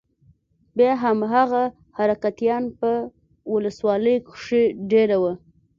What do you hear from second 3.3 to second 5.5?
ولسوالۍ کښې دېره وو.